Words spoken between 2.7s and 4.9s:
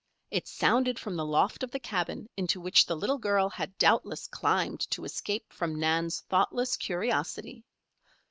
the little girl had doubtless climbed